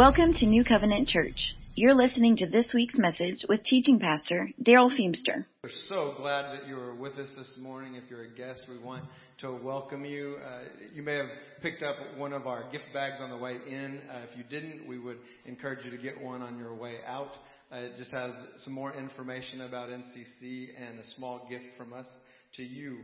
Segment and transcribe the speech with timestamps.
[0.00, 1.54] Welcome to New Covenant Church.
[1.74, 5.44] You're listening to this week's message with teaching pastor Darrell Feemster.
[5.62, 7.96] We're so glad that you are with us this morning.
[7.96, 9.04] If you're a guest, we want
[9.40, 10.38] to welcome you.
[10.42, 10.60] Uh,
[10.94, 11.26] you may have
[11.60, 14.00] picked up one of our gift bags on the way in.
[14.10, 17.36] Uh, if you didn't, we would encourage you to get one on your way out.
[17.70, 18.32] Uh, it just has
[18.64, 22.06] some more information about NCC and a small gift from us
[22.54, 23.00] to you.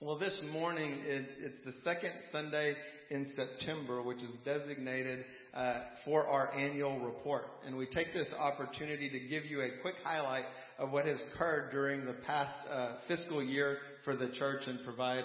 [0.00, 2.74] Well, this morning it, it's the second Sunday
[3.10, 5.24] in September, which is designated
[5.54, 7.44] uh, for our annual report.
[7.66, 10.44] And we take this opportunity to give you a quick highlight
[10.78, 15.24] of what has occurred during the past uh, fiscal year for the church and provide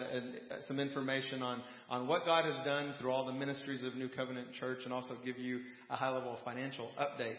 [0.67, 4.53] some information on, on what God has done through all the ministries of New Covenant
[4.53, 7.35] Church and also give you a high level financial update.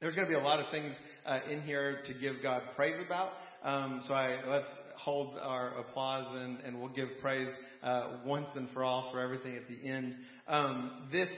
[0.00, 0.94] There's going to be a lot of things
[1.26, 3.30] uh, in here to give God praise about.
[3.62, 7.48] Um, so I, let's hold our applause and, and we'll give praise
[7.82, 10.16] uh, once and for all for everything at the end.
[10.46, 11.28] Um, this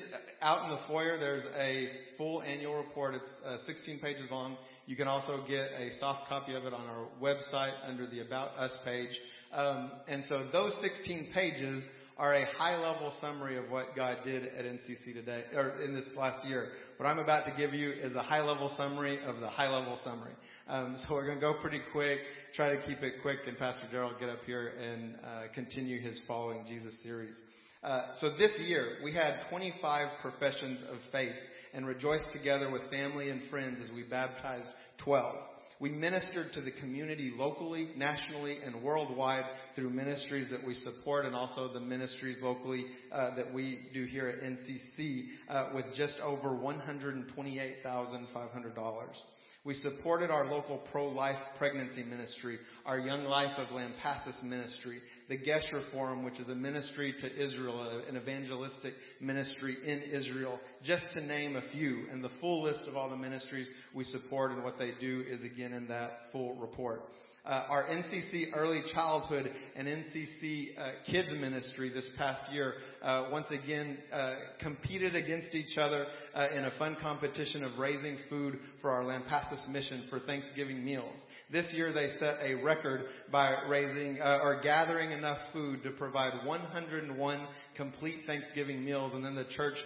[0.40, 3.14] out in the foyer, there's a full annual report.
[3.14, 4.56] It's uh, 16 pages long.
[4.86, 8.58] You can also get a soft copy of it on our website under the About
[8.58, 9.16] Us page.
[9.52, 11.84] Um, and so those 16 pages
[12.20, 16.06] are a high level summary of what God did at NCC today, or in this
[16.14, 16.68] last year.
[16.98, 19.98] What I'm about to give you is a high level summary of the high level
[20.04, 20.34] summary.
[20.68, 22.18] Um, so we're going to go pretty quick,
[22.54, 26.22] try to keep it quick, and Pastor Darrell get up here and uh, continue his
[26.28, 27.34] Following Jesus series.
[27.82, 31.36] Uh, so this year we had 25 professions of faith
[31.72, 35.36] and rejoiced together with family and friends as we baptized 12.
[35.80, 41.34] We ministered to the community locally, nationally, and worldwide through ministries that we support and
[41.34, 46.50] also the ministries locally uh, that we do here at NCC uh, with just over
[46.50, 49.14] $128,500.
[49.62, 55.82] We supported our local pro-life pregnancy ministry, our Young Life of Lampasas ministry, the Gesher
[55.92, 61.56] Forum, which is a ministry to Israel, an evangelistic ministry in Israel, just to name
[61.56, 62.06] a few.
[62.10, 65.44] And the full list of all the ministries we support and what they do is
[65.44, 67.02] again in that full report
[67.44, 73.46] uh, our NCC Early Childhood and NCC uh, Kids Ministry this past year uh, once
[73.50, 78.90] again uh, competed against each other uh, in a fun competition of raising food for
[78.90, 81.16] our Lampasas mission for Thanksgiving meals.
[81.50, 86.46] This year they set a record by raising uh, or gathering enough food to provide
[86.46, 87.46] 101
[87.76, 89.76] complete Thanksgiving meals, and then the church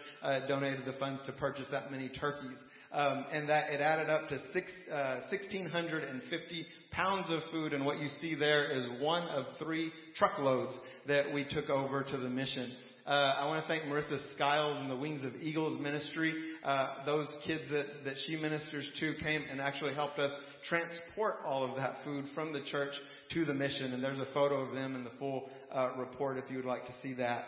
[0.48, 2.58] donated the funds to purchase that many turkeys.
[2.92, 8.08] Um, and that it added up to six, 1,650 pounds of food, and what you
[8.20, 10.74] see there is one of three truckloads
[11.06, 12.72] that we took over to the mission.
[13.06, 16.32] Uh, I want to thank Marissa Skiles and the Wings of Eagles ministry.
[16.64, 20.32] Uh, those kids that, that she ministers to came and actually helped us
[20.66, 22.94] transport all of that food from the church
[23.32, 23.92] to the mission.
[23.92, 26.86] And there's a photo of them in the full uh, report if you would like
[26.86, 27.44] to see that.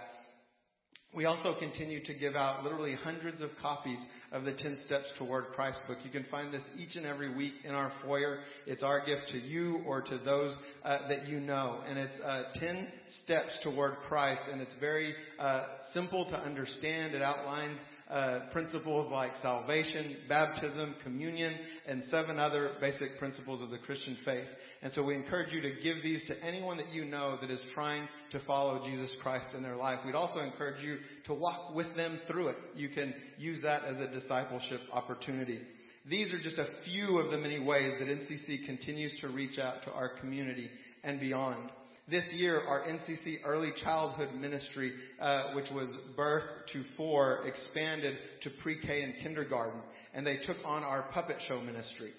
[1.16, 3.97] We also continue to give out literally hundreds of copies
[4.32, 5.97] of the 10 Steps Toward Christ book.
[6.04, 8.41] You can find this each and every week in our foyer.
[8.66, 10.54] It's our gift to you or to those
[10.84, 11.81] uh, that you know.
[11.88, 12.88] And it's uh, 10
[13.25, 17.15] Steps Toward Christ, and it's very uh, simple to understand.
[17.15, 17.78] It outlines
[18.11, 21.55] uh, principles like salvation, baptism, communion,
[21.87, 24.47] and seven other basic principles of the Christian faith.
[24.83, 27.61] And so we encourage you to give these to anyone that you know that is
[27.75, 29.99] trying to follow Jesus Christ in their life.
[30.06, 32.56] We'd also encourage you to walk with them through it.
[32.77, 35.61] You can use that as a discipleship opportunity.
[36.09, 39.83] These are just a few of the many ways that NCC continues to reach out
[39.83, 40.71] to our community
[41.03, 41.71] and beyond.
[42.09, 48.50] This year, our NCC Early Childhood Ministry, uh, which was birth to four, expanded to
[48.62, 49.81] pre-K and kindergarten,
[50.15, 52.12] and they took on our puppet show ministry.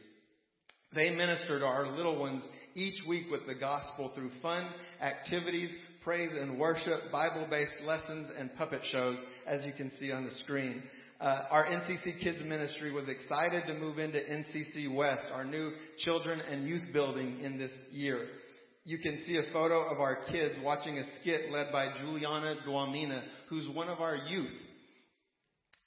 [0.94, 2.44] They ministered our little ones
[2.76, 8.82] each week with the gospel through fun activities, praise and worship, Bible-based lessons, and puppet
[8.92, 10.84] shows, as you can see on the screen.
[11.22, 16.42] Uh, our NCC Kids Ministry was excited to move into NCC West, our new children
[16.42, 18.28] and youth building in this year
[18.88, 23.22] you can see a photo of our kids watching a skit led by Juliana Duamina,
[23.50, 24.54] who's one of our youth.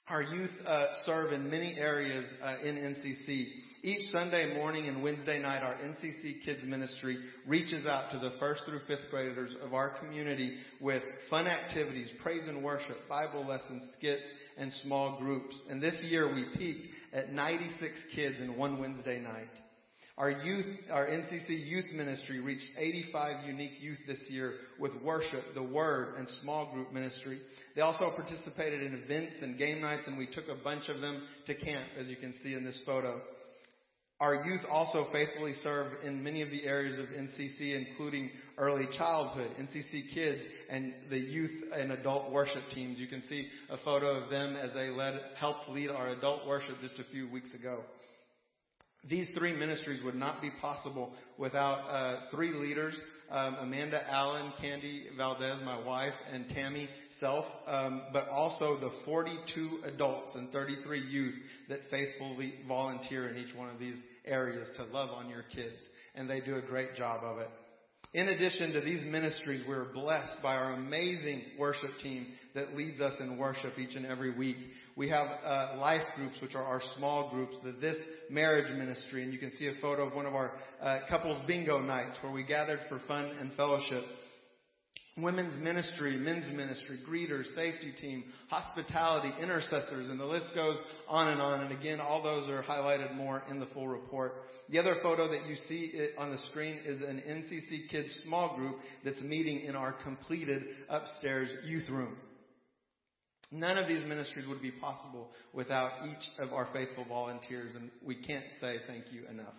[0.07, 3.47] Our youth uh, serve in many areas uh, in NCC.
[3.81, 7.17] Each Sunday morning and Wednesday night, our NCC Kids Ministry
[7.47, 12.43] reaches out to the first through fifth graders of our community with fun activities, praise
[12.47, 14.27] and worship, Bible lessons, skits,
[14.59, 15.59] and small groups.
[15.71, 19.49] And this year we peaked at 96 kids in one Wednesday night.
[20.21, 25.63] Our youth, our NCC youth ministry reached 85 unique youth this year with worship, the
[25.63, 27.41] word, and small group ministry.
[27.75, 31.23] They also participated in events and game nights and we took a bunch of them
[31.47, 33.19] to camp as you can see in this photo.
[34.19, 38.29] Our youth also faithfully serve in many of the areas of NCC, including
[38.59, 40.39] early childhood, NCC Kids,
[40.69, 42.99] and the youth and adult worship teams.
[42.99, 46.75] You can see a photo of them as they led, helped lead our adult worship
[46.79, 47.79] just a few weeks ago.
[49.09, 52.99] These three ministries would not be possible without uh, three leaders
[53.31, 56.89] um, Amanda Allen, Candy Valdez, my wife, and Tammy
[57.19, 61.35] Self, um, but also the 42 adults and 33 youth
[61.69, 63.95] that faithfully volunteer in each one of these
[64.25, 65.81] areas to love on your kids.
[66.13, 67.49] And they do a great job of it.
[68.13, 73.13] In addition to these ministries, we're blessed by our amazing worship team that leads us
[73.21, 74.57] in worship each and every week.
[74.95, 77.97] We have uh, life groups, which are our small groups, the This
[78.29, 80.51] Marriage Ministry, and you can see a photo of one of our
[80.81, 84.03] uh, couples bingo nights where we gathered for fun and fellowship
[85.17, 91.41] women's ministry, men's ministry, greeters, safety team, hospitality, intercessors, and the list goes on and
[91.41, 91.61] on.
[91.61, 94.33] And again, all those are highlighted more in the full report.
[94.69, 98.77] The other photo that you see on the screen is an NCC Kids small group
[99.03, 102.15] that's meeting in our completed upstairs youth room.
[103.51, 108.15] None of these ministries would be possible without each of our faithful volunteers, and we
[108.15, 109.53] can't say thank you enough.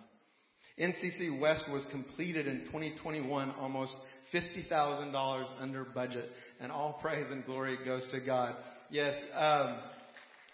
[0.79, 3.95] NCC West was completed in 2021 almost
[4.33, 6.29] $50,000 under budget,
[6.59, 8.55] and all praise and glory goes to God.
[8.89, 9.77] Yes, um,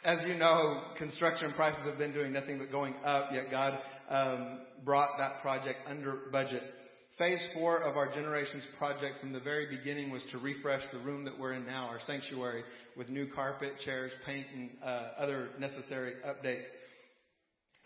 [0.03, 4.59] as you know, construction prices have been doing nothing but going up, yet God um,
[4.83, 6.63] brought that project under budget.
[7.19, 11.25] Phase four of our Generations project from the very beginning was to refresh the room
[11.25, 12.63] that we're in now, our sanctuary,
[12.95, 16.67] with new carpet, chairs, paint, and uh, other necessary updates.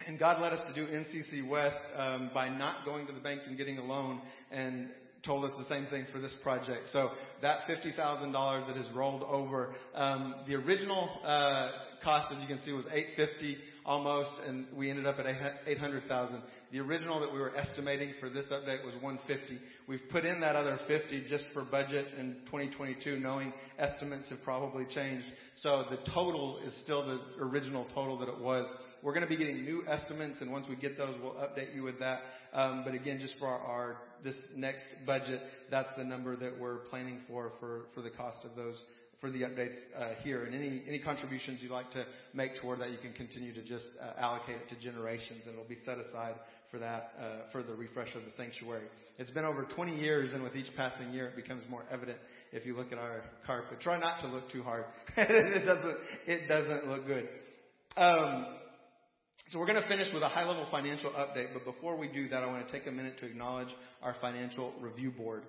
[0.05, 3.41] And God led us to do NCC West um, by not going to the bank
[3.47, 4.21] and getting a loan
[4.51, 4.89] and
[5.25, 6.89] told us the same thing for this project.
[6.91, 7.09] So
[7.41, 11.71] that $50,000 that has rolled over, um, the original uh,
[12.03, 15.25] cost, as you can see, was 850 almost, and we ended up at
[15.65, 16.41] 800,000.
[16.73, 19.59] The original that we were estimating for this update was 150.
[19.87, 24.85] We've put in that other 50 just for budget in 2022, knowing estimates have probably
[24.85, 25.27] changed.
[25.53, 28.67] So the total is still the original total that it was.
[29.03, 31.83] We're going to be getting new estimates, and once we get those, we'll update you
[31.83, 32.21] with that.
[32.53, 36.77] Um, but again, just for our, our this next budget, that's the number that we're
[36.89, 38.81] planning for for, for the cost of those
[39.23, 40.43] for the updates uh, here.
[40.43, 43.85] And any any contributions you'd like to make toward that, you can continue to just
[44.01, 46.35] uh, allocate it to generations, and it'll be set aside
[46.69, 47.23] for that uh,
[47.53, 48.87] for the refresh of the sanctuary.
[49.17, 52.17] It's been over 20 years, and with each passing year, it becomes more evident
[52.51, 53.79] if you look at our carpet.
[53.79, 54.83] Try not to look too hard;
[55.17, 55.97] it doesn't
[56.27, 57.29] it doesn't look good.
[57.95, 58.57] Um,
[59.51, 62.27] so we're going to finish with a high level financial update, but before we do
[62.27, 63.69] that, I want to take a minute to acknowledge
[64.01, 65.43] our financial review board.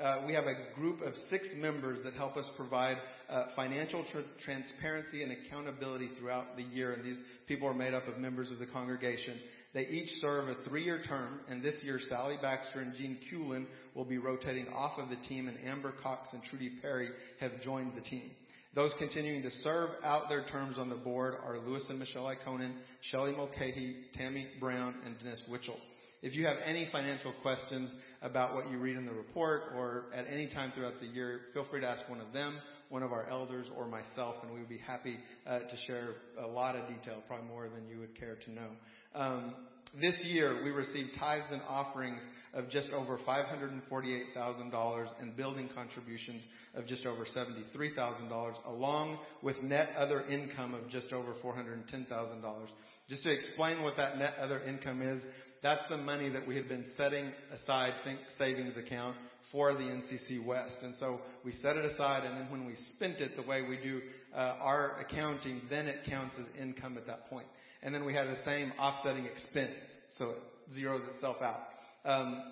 [0.00, 2.96] Uh, we have a group of six members that help us provide
[3.28, 6.94] uh, financial tr- transparency and accountability throughout the year.
[6.94, 9.38] And these people are made up of members of the congregation.
[9.74, 14.06] They each serve a three-year term, and this year Sally Baxter and Jean Culin will
[14.06, 18.00] be rotating off of the team, and Amber Cox and Trudy Perry have joined the
[18.00, 18.30] team.
[18.74, 22.72] Those continuing to serve out their terms on the board are Lewis and Michelle Ikonen,
[23.02, 25.76] Shelley Mulcahy, Tammy Brown, and Dennis Witchell.
[26.22, 27.90] If you have any financial questions
[28.20, 31.64] about what you read in the report or at any time throughout the year, feel
[31.70, 32.58] free to ask one of them,
[32.90, 36.10] one of our elders, or myself, and we would be happy uh, to share
[36.42, 38.68] a lot of detail, probably more than you would care to know.
[39.14, 39.54] Um,
[39.98, 42.20] this year, we received tithes and offerings
[42.54, 46.44] of just over $548,000 and building contributions
[46.74, 52.66] of just over $73,000, along with net other income of just over $410,000.
[53.08, 55.22] Just to explain what that net other income is,
[55.62, 59.16] that's the money that we had been setting aside, think savings account,
[59.52, 60.78] for the NCC West.
[60.82, 63.76] And so we set it aside, and then when we spent it the way we
[63.76, 64.00] do
[64.34, 67.46] uh, our accounting, then it counts as income at that point
[67.82, 69.72] and then we had the same offsetting expense,
[70.18, 70.38] so it
[70.78, 71.60] zeroes itself out.
[72.04, 72.42] Um,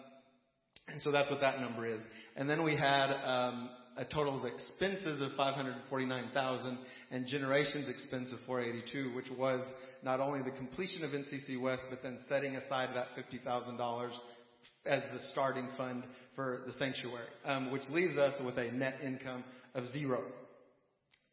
[0.89, 2.01] and so that's what that number is.
[2.37, 6.79] And then we had um, a total of expenses of 549,000
[7.11, 9.61] and generations expense of 482, which was
[10.05, 14.11] not only the completion of NCC West, but then setting aside that $50,000
[14.87, 16.05] as the starting fund
[16.37, 19.43] for the sanctuary, um, which leaves us with a net income
[19.75, 20.23] of zero.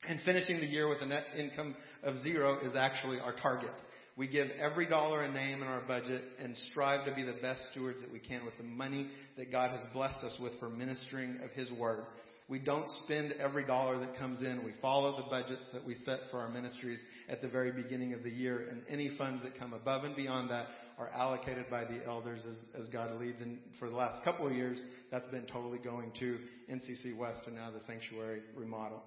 [0.08, 3.72] And finishing the year with a net income of zero is actually our target.
[4.18, 7.62] We give every dollar a name in our budget and strive to be the best
[7.72, 11.40] stewards that we can with the money that God has blessed us with for ministering
[11.44, 12.06] of His Word.
[12.48, 14.64] We don't spend every dollar that comes in.
[14.64, 18.22] We follow the budgets that we set for our ministries at the very beginning of
[18.22, 20.68] the year, and any funds that come above and beyond that
[21.00, 23.42] are allocated by the elders as, as God leads.
[23.42, 24.80] And for the last couple of years,
[25.12, 26.38] that's been totally going to
[26.72, 29.02] NCC West and now the sanctuary remodel.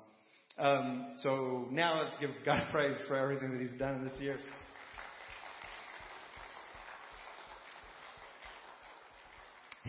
[0.58, 4.38] Um, so now let's give God praise for everything that He's done this year.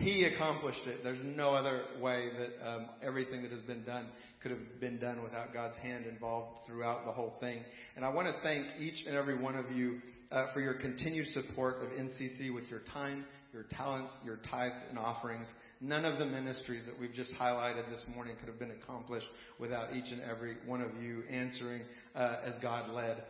[0.00, 1.04] He accomplished it.
[1.04, 4.06] There's no other way that um, everything that has been done
[4.42, 7.60] could have been done without God's hand involved throughout the whole thing.
[7.96, 10.00] And I want to thank each and every one of you
[10.32, 14.98] uh, for your continued support of NCC with your time, your talents, your tithe and
[14.98, 15.46] offerings.
[15.82, 19.26] None of the ministries that we've just highlighted this morning could have been accomplished
[19.58, 21.82] without each and every one of you answering
[22.14, 23.22] uh, as God led.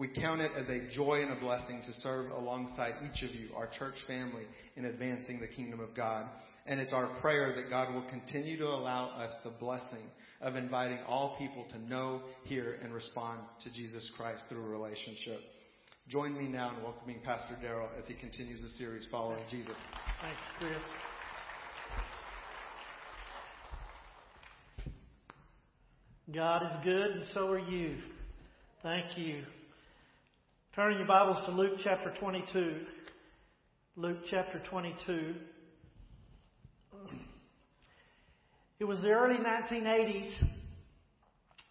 [0.00, 3.50] We count it as a joy and a blessing to serve alongside each of you,
[3.54, 6.24] our church family, in advancing the kingdom of God.
[6.64, 10.08] And it's our prayer that God will continue to allow us the blessing
[10.40, 15.40] of inviting all people to know, hear, and respond to Jesus Christ through a relationship.
[16.08, 19.76] Join me now in welcoming Pastor Darrell as he continues the series following Jesus.
[20.22, 20.82] Thanks, Chris.
[26.34, 27.98] God is good, and so are you.
[28.82, 29.44] Thank you.
[30.76, 32.82] Turning your Bibles to Luke chapter 22.
[33.96, 35.34] Luke chapter 22.
[38.78, 40.30] It was the early 1980s.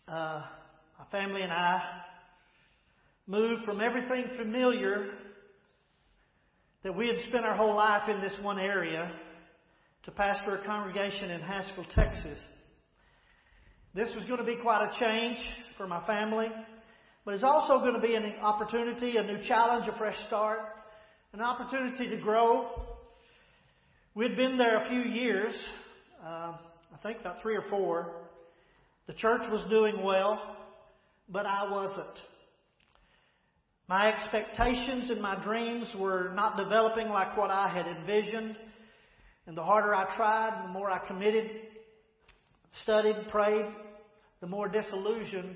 [0.05, 0.41] Uh,
[0.99, 1.81] my family and I
[3.25, 5.05] moved from everything familiar
[6.83, 9.13] that we had spent our whole life in this one area
[10.03, 12.37] to pastor a congregation in Haskell, Texas.
[13.95, 15.37] This was going to be quite a change
[15.77, 16.49] for my family.
[17.25, 20.59] But it's also going to be an opportunity, a new challenge, a fresh start,
[21.33, 22.69] an opportunity to grow.
[24.15, 25.53] We'd been there a few years,
[26.25, 26.53] uh,
[26.93, 28.13] I think about three or four.
[29.07, 30.57] The church was doing well,
[31.29, 32.17] but I wasn't.
[33.87, 38.55] My expectations and my dreams were not developing like what I had envisioned.
[39.45, 41.49] And the harder I tried, the more I committed,
[42.83, 43.65] studied, prayed,
[44.41, 45.55] the more disillusioned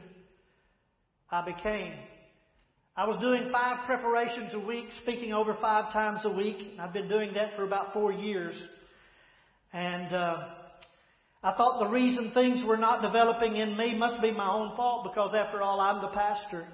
[1.32, 1.94] I became.
[2.96, 6.58] I was doing five preparations a week, speaking over five times a week.
[6.80, 8.56] I've been doing that for about four years.
[9.72, 10.38] And uh,
[11.42, 15.06] I thought the reason things were not developing in me must be my own fault
[15.06, 16.68] because, after all, I'm the pastor.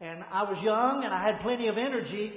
[0.00, 2.32] And I was young and I had plenty of energy,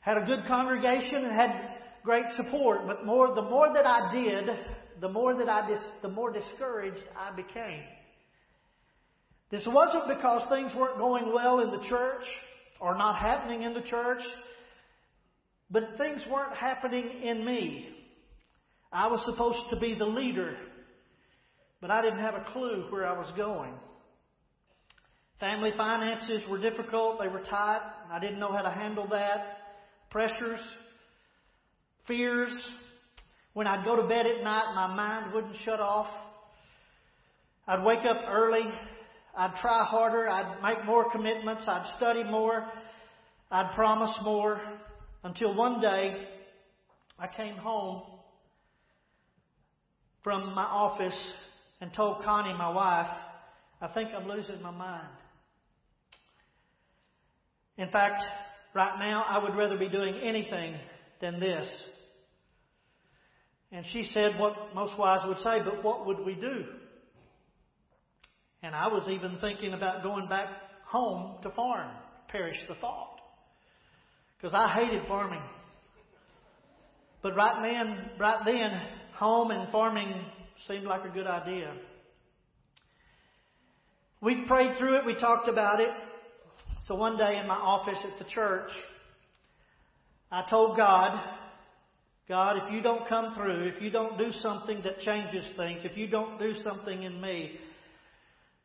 [0.00, 2.86] had a good congregation, and had great support.
[2.86, 4.48] But more, the more that I did,
[5.00, 7.82] the more that I dis, the more discouraged I became.
[9.52, 12.24] This wasn't because things weren't going well in the church
[12.80, 14.22] or not happening in the church,
[15.70, 17.90] but things weren't happening in me.
[18.90, 20.56] I was supposed to be the leader,
[21.82, 23.74] but I didn't have a clue where I was going.
[25.38, 27.82] Family finances were difficult, they were tight.
[28.10, 29.58] I didn't know how to handle that.
[30.10, 30.60] Pressures,
[32.08, 32.52] fears.
[33.52, 36.08] When I'd go to bed at night, my mind wouldn't shut off.
[37.68, 38.64] I'd wake up early
[39.36, 40.28] I'd try harder.
[40.28, 41.64] I'd make more commitments.
[41.66, 42.66] I'd study more.
[43.50, 44.60] I'd promise more.
[45.24, 46.26] Until one day,
[47.18, 48.02] I came home
[50.22, 51.16] from my office
[51.80, 53.08] and told Connie, my wife,
[53.80, 55.08] I think I'm losing my mind.
[57.78, 58.22] In fact,
[58.74, 60.76] right now, I would rather be doing anything
[61.20, 61.66] than this.
[63.72, 66.64] And she said what most wives would say, but what would we do?
[68.62, 70.48] And I was even thinking about going back
[70.86, 71.90] home to farm.
[72.28, 73.20] Perish the thought.
[74.36, 75.42] Because I hated farming.
[77.22, 78.80] But right then, right then,
[79.14, 80.12] home and farming
[80.66, 81.72] seemed like a good idea.
[84.20, 85.90] We prayed through it, we talked about it.
[86.86, 88.70] So one day in my office at the church,
[90.30, 91.20] I told God,
[92.28, 95.96] God, if you don't come through, if you don't do something that changes things, if
[95.96, 97.52] you don't do something in me,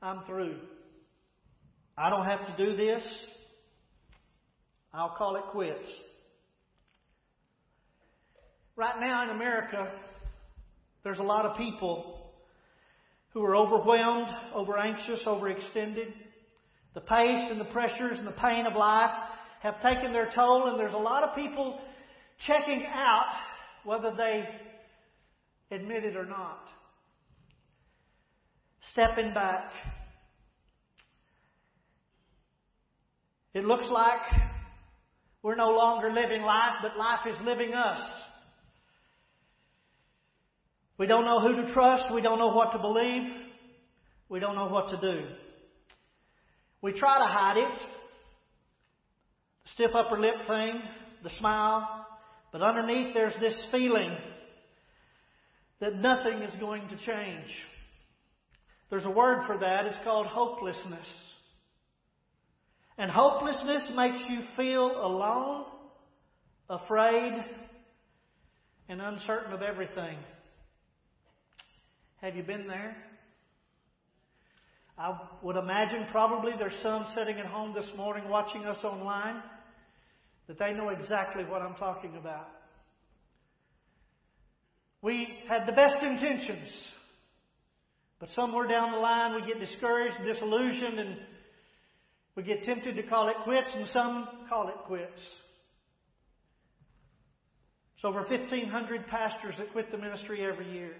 [0.01, 0.58] I'm through.
[1.98, 3.01] I don't have to do this.
[4.94, 5.88] I'll call it quits.
[8.75, 9.92] Right now in America,
[11.04, 12.32] there's a lot of people
[13.34, 16.13] who are overwhelmed, over anxious, overextended.
[16.94, 19.12] The pace and the pressures and the pain of life
[19.62, 21.80] have taken their toll, and there's a lot of people
[22.46, 23.34] checking out
[23.84, 24.48] whether they
[25.72, 26.68] admit it or not
[28.98, 29.72] stepping back.
[33.54, 34.22] It looks like
[35.44, 38.00] we're no longer living life, but life is living us.
[40.98, 42.06] We don't know who to trust.
[42.12, 43.22] We don't know what to believe.
[44.30, 45.27] We don't know what to do.
[46.82, 47.80] We try to hide it.
[49.63, 50.82] The stiff upper lip thing,
[51.24, 52.08] the smile.
[52.51, 54.18] But underneath there's this feeling
[55.82, 57.51] that nothing is going to change.
[58.89, 59.86] There's a word for that.
[59.86, 61.08] It's called hopelessness.
[62.98, 65.65] And hopelessness makes you feel alone,
[66.70, 67.34] afraid,
[68.89, 70.17] and uncertain of everything.
[72.22, 72.96] Have you been there?
[74.98, 79.44] I would imagine probably there's some sitting at home this morning watching us online
[80.48, 82.48] that they know exactly what I'm talking about.
[85.03, 86.70] We had the best intentions,
[88.19, 91.17] but somewhere down the line we get discouraged, disillusioned, and
[92.36, 95.19] we get tempted to call it quits, and some call it quits.
[97.95, 100.93] It's over 1,500 pastors that quit the ministry every year.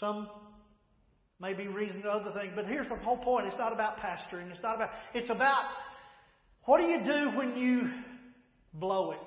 [0.00, 0.28] Some
[1.38, 3.46] may be reason to other things, but here's the whole point.
[3.46, 4.50] It's not about pastoring.
[4.50, 5.64] It's not about, it's about
[6.64, 7.90] what do you do when you
[8.72, 9.18] blow it?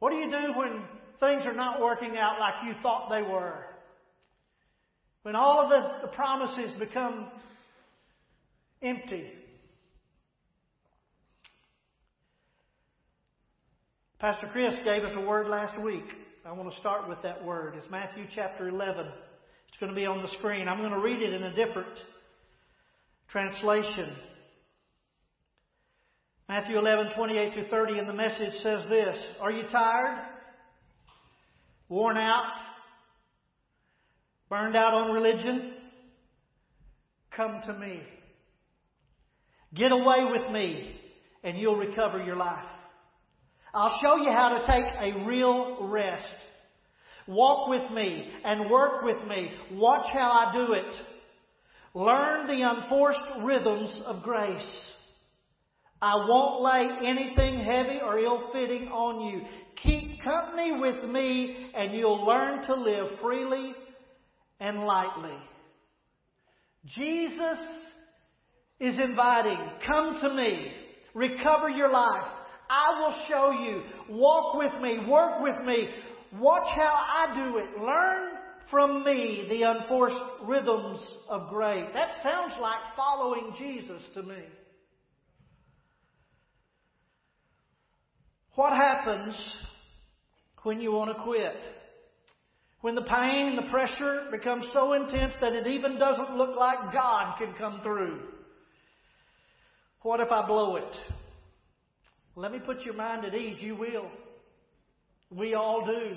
[0.00, 0.82] What do you do when
[1.22, 3.64] things are not working out like you thought they were?
[5.22, 7.28] When all of the, the promises become
[8.82, 9.30] empty.
[14.18, 16.04] Pastor Chris gave us a word last week.
[16.44, 17.74] I want to start with that word.
[17.76, 19.06] It's Matthew chapter 11.
[19.68, 20.68] It's going to be on the screen.
[20.68, 21.88] I'm going to read it in a different
[23.30, 24.16] translation.
[26.48, 30.31] Matthew 11, 28 through 30 in the message says this Are you tired?
[31.92, 32.54] Worn out?
[34.48, 35.74] Burned out on religion?
[37.36, 38.00] Come to me.
[39.74, 40.94] Get away with me,
[41.44, 42.64] and you'll recover your life.
[43.74, 46.34] I'll show you how to take a real rest.
[47.28, 49.50] Walk with me and work with me.
[49.72, 50.96] Watch how I do it.
[51.92, 54.78] Learn the unforced rhythms of grace.
[56.02, 59.42] I won't lay anything heavy or ill fitting on you.
[59.80, 63.72] Keep company with me and you'll learn to live freely
[64.58, 65.36] and lightly.
[66.86, 67.58] Jesus
[68.80, 70.72] is inviting, come to me,
[71.14, 72.26] recover your life.
[72.68, 73.82] I will show you.
[74.16, 75.86] Walk with me, work with me.
[76.32, 77.80] Watch how I do it.
[77.80, 78.32] Learn
[78.72, 81.86] from me the unforced rhythms of grace.
[81.94, 84.42] That sounds like following Jesus to me.
[88.54, 89.34] What happens
[90.62, 91.56] when you want to quit?
[92.82, 96.92] When the pain, and the pressure becomes so intense that it even doesn't look like
[96.92, 98.20] God can come through.
[100.02, 100.96] What if I blow it?
[102.34, 103.58] Let me put your mind at ease.
[103.60, 104.10] You will.
[105.30, 106.16] We all do.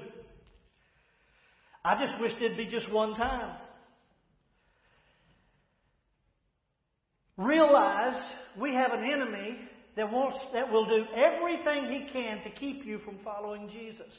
[1.83, 3.57] I just wish it'd be just one time.
[7.37, 8.21] Realize
[8.59, 9.59] we have an enemy
[9.95, 14.13] that wants that will do everything he can to keep you from following Jesus.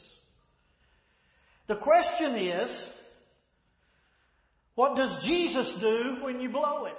[1.68, 2.70] The question is,
[4.74, 6.94] what does Jesus do when you blow it?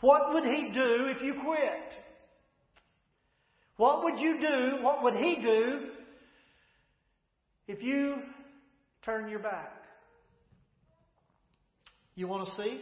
[0.00, 1.92] What would he do if you quit?
[3.76, 4.82] What would you do?
[4.82, 5.88] What would he do
[7.66, 8.16] if you
[9.04, 9.74] turn your back?
[12.14, 12.80] You want to see?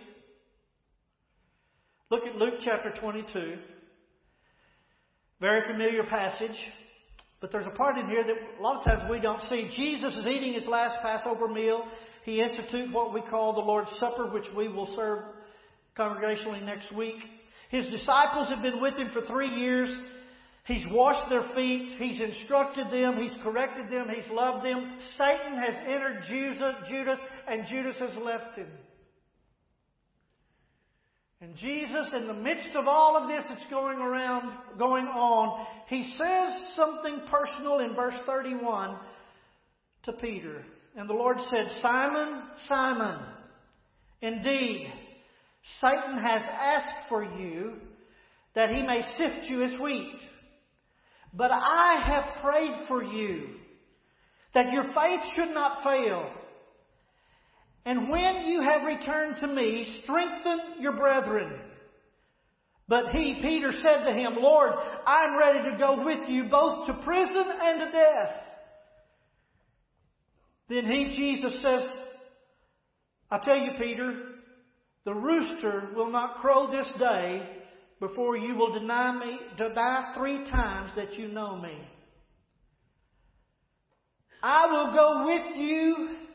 [2.08, 3.56] Look at Luke chapter 22.
[5.40, 6.56] Very familiar passage.
[7.40, 9.68] But there's a part in here that a lot of times we don't see.
[9.76, 11.84] Jesus is eating his last Passover meal.
[12.24, 15.24] He institutes what we call the Lord's Supper, which we will serve
[15.98, 17.16] congregationally next week.
[17.70, 19.90] His disciples have been with him for three years.
[20.64, 21.96] He's washed their feet.
[21.98, 23.20] He's instructed them.
[23.20, 24.06] He's corrected them.
[24.08, 24.98] He's loved them.
[25.18, 28.68] Satan has entered Judas, and Judas has left him.
[31.40, 36.14] And Jesus, in the midst of all of this that's going around, going on, he
[36.18, 38.96] says something personal in verse 31
[40.04, 40.64] to Peter.
[40.96, 43.18] And the Lord said, Simon, Simon,
[44.22, 44.90] indeed,
[45.80, 47.74] Satan has asked for you
[48.54, 50.18] that he may sift you as wheat.
[51.34, 53.48] But I have prayed for you
[54.54, 56.30] that your faith should not fail.
[57.86, 61.52] And when you have returned to me, strengthen your brethren.
[62.88, 64.72] But he, Peter, said to him, Lord,
[65.06, 68.32] I'm ready to go with you both to prison and to death.
[70.68, 71.82] Then he, Jesus, says,
[73.30, 74.14] I tell you, Peter,
[75.04, 77.48] the rooster will not crow this day
[78.00, 81.78] before you will deny me, deny three times that you know me.
[84.42, 86.25] I will go with you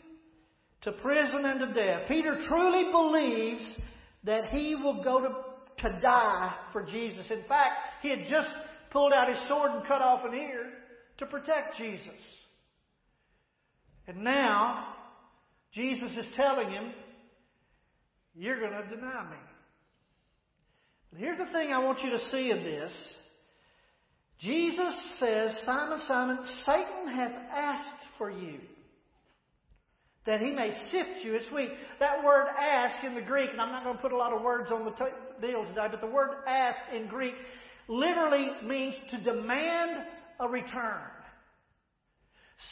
[0.83, 2.07] to prison and to death.
[2.07, 3.63] Peter truly believes
[4.23, 7.25] that he will go to, to die for Jesus.
[7.29, 8.49] In fact, he had just
[8.91, 10.71] pulled out his sword and cut off an ear
[11.19, 12.07] to protect Jesus.
[14.07, 14.87] And now,
[15.73, 16.91] Jesus is telling him,
[18.35, 19.37] You're going to deny me.
[21.11, 22.91] But here's the thing I want you to see in this
[24.39, 28.59] Jesus says, Simon, Simon, Satan has asked for you
[30.25, 31.69] that he may sift you as wheat.
[31.99, 34.41] That word ask in the Greek, and I'm not going to put a lot of
[34.41, 34.91] words on the
[35.45, 37.33] deal today, but the word ask in Greek
[37.87, 40.05] literally means to demand
[40.39, 41.01] a return.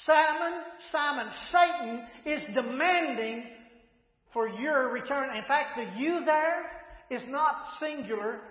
[0.06, 0.60] Simon,
[0.92, 3.44] Simon, Satan is demanding
[4.34, 5.36] for your return.
[5.36, 6.72] In fact, the you there
[7.10, 8.42] is not singular,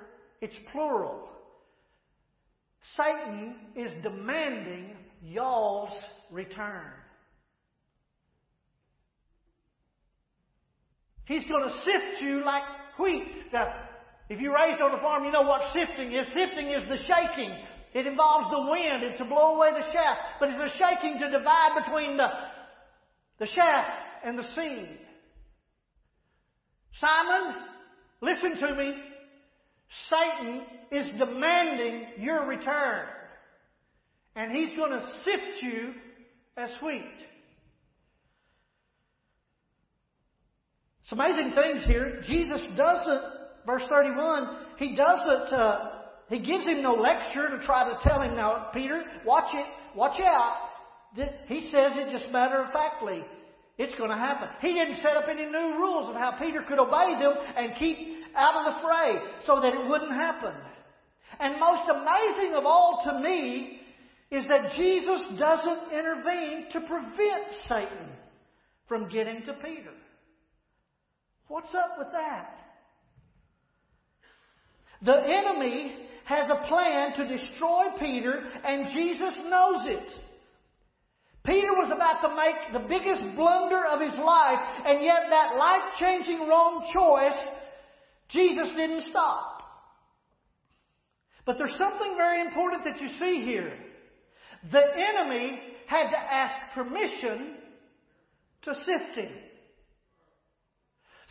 [0.41, 1.29] it's plural.
[2.97, 5.93] Satan is demanding y'all's
[6.31, 6.91] return.
[11.29, 12.63] He's going to sift you like
[12.99, 13.53] wheat.
[13.53, 13.71] Now,
[14.31, 16.27] if you raised on a farm, you know what sifting is.
[16.29, 17.53] Sifting is the shaking.
[17.93, 20.21] It involves the wind and to blow away the shaft.
[20.41, 22.29] But it's the shaking to divide between the,
[23.39, 23.91] the shaft
[24.25, 24.99] and the seed.
[26.99, 27.55] Simon,
[28.23, 28.95] listen to me.
[30.11, 33.07] Satan is demanding your return.
[34.35, 35.93] And he's going to sift you
[36.57, 37.05] as wheat.
[41.11, 42.21] It's amazing things here.
[42.27, 43.23] Jesus doesn't,
[43.65, 45.91] verse 31, he doesn't, uh,
[46.29, 49.65] he gives him no lecture to try to tell him, now, Peter, watch it,
[49.97, 50.69] watch out.
[51.47, 53.25] He says it just matter of factly.
[53.79, 54.49] It's going to happen.
[54.61, 57.97] He didn't set up any new rules of how Peter could obey them and keep
[58.37, 59.15] out of the fray
[59.47, 60.53] so that it wouldn't happen.
[61.41, 63.81] And most amazing of all to me
[64.31, 68.11] is that Jesus doesn't intervene to prevent Satan
[68.87, 69.95] from getting to Peter.
[71.49, 72.55] What's up with that?
[75.03, 80.09] The enemy has a plan to destroy Peter, and Jesus knows it.
[81.45, 85.95] Peter was about to make the biggest blunder of his life, and yet that life
[85.99, 87.39] changing wrong choice,
[88.29, 89.63] Jesus didn't stop.
[91.47, 93.73] But there's something very important that you see here.
[94.71, 97.55] The enemy had to ask permission
[98.65, 99.33] to sift him.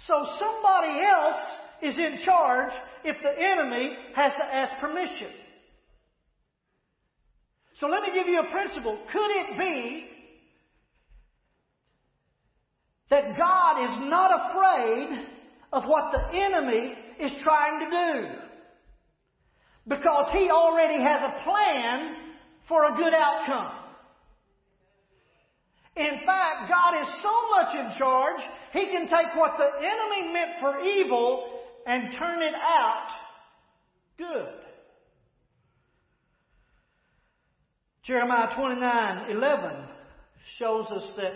[0.08, 1.36] So somebody else
[1.82, 2.72] is in charge
[3.04, 5.32] if the enemy has to ask permission.
[7.80, 8.98] So let me give you a principle.
[9.12, 10.06] Could it be
[13.10, 15.28] that God is not afraid
[15.74, 18.28] of what the enemy is trying to do?
[19.88, 22.16] Because he already has a plan
[22.68, 23.87] for a good outcome.
[25.98, 28.42] In fact, God is so much in charge,
[28.74, 33.08] He can take what the enemy meant for evil and turn it out
[34.18, 34.54] good.
[38.04, 39.72] Jeremiah 29 11
[40.58, 41.34] shows us that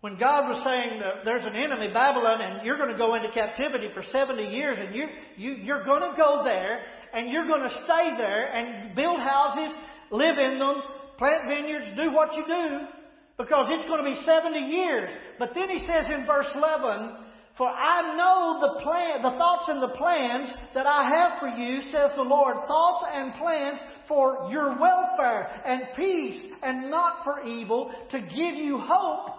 [0.00, 3.30] when God was saying that there's an enemy, Babylon, and you're going to go into
[3.32, 7.62] captivity for 70 years, and you, you, you're going to go there, and you're going
[7.62, 9.74] to stay there, and build houses,
[10.10, 10.76] live in them,
[11.18, 12.78] plant vineyards, do what you do,
[13.38, 15.10] because it's going to be 70 years.
[15.38, 17.16] But then he says in verse 11,
[17.58, 21.82] For I know the plan, the thoughts and the plans that I have for you,
[21.82, 27.92] says the Lord, thoughts and plans for your welfare and peace and not for evil,
[28.10, 29.30] to give you hope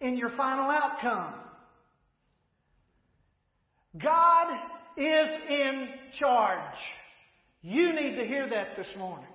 [0.00, 1.34] in your final outcome.
[4.02, 4.46] God
[4.96, 6.78] is in charge.
[7.62, 9.28] You need to hear that this morning.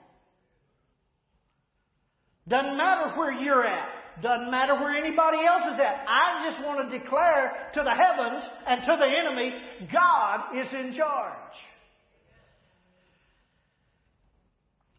[2.47, 3.98] Doesn't matter where you're at.
[4.21, 6.05] Doesn't matter where anybody else is at.
[6.07, 9.53] I just want to declare to the heavens and to the enemy,
[9.91, 11.53] God is in charge.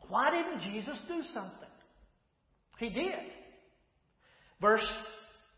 [0.09, 1.69] Why didn't Jesus do something?
[2.79, 3.15] He did.
[4.61, 4.85] Verse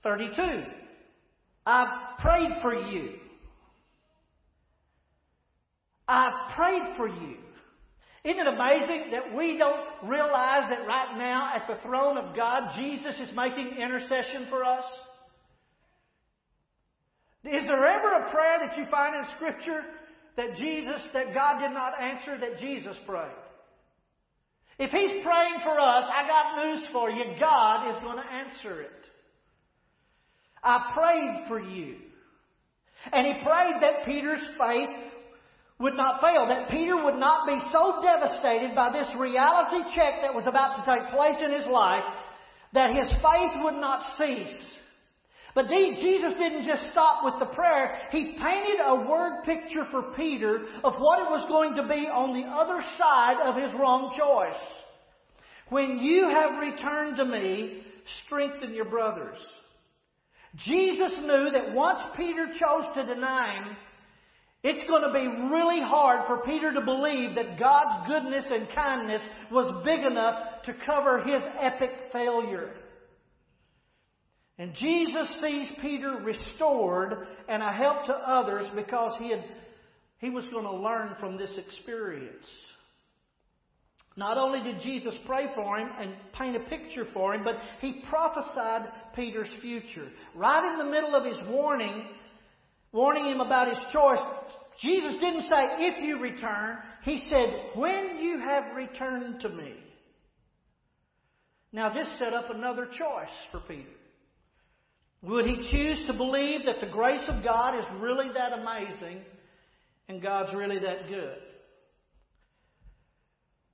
[0.02, 0.64] 32.
[1.64, 3.10] I've prayed for you.
[6.08, 7.36] I've prayed for you.
[8.24, 12.70] Isn't it amazing that we don't realize that right now at the throne of God,
[12.76, 14.84] Jesus is making intercession for us?
[17.44, 19.82] Is there ever a prayer that you find in Scripture
[20.36, 23.34] that Jesus, that God did not answer, that Jesus prayed?
[24.78, 27.24] If He's praying for us, I got news for you.
[27.40, 28.90] God is going to answer it.
[30.62, 31.96] I prayed for you.
[33.12, 35.11] And He prayed that Peter's faith
[35.82, 40.34] would not fail, that Peter would not be so devastated by this reality check that
[40.34, 42.04] was about to take place in his life
[42.72, 44.64] that his faith would not cease.
[45.54, 47.98] But Jesus didn't just stop with the prayer.
[48.10, 52.32] He painted a word picture for Peter of what it was going to be on
[52.32, 54.60] the other side of his wrong choice.
[55.68, 57.82] When you have returned to me,
[58.24, 59.36] strengthen your brothers.
[60.56, 63.76] Jesus knew that once Peter chose to deny him,
[64.62, 69.22] It's going to be really hard for Peter to believe that God's goodness and kindness
[69.50, 72.70] was big enough to cover his epic failure.
[74.58, 79.44] And Jesus sees Peter restored and a help to others because he had
[80.18, 82.46] he was going to learn from this experience.
[84.16, 88.04] Not only did Jesus pray for him and paint a picture for him, but he
[88.08, 90.08] prophesied Peter's future.
[90.36, 92.04] Right in the middle of his warning,
[92.92, 94.20] warning him about his choice,
[94.80, 96.78] Jesus didn't say, if you return.
[97.02, 99.74] He said, when you have returned to me.
[101.72, 103.88] Now, this set up another choice for Peter.
[105.22, 109.22] Would he choose to believe that the grace of God is really that amazing
[110.08, 111.38] and God's really that good?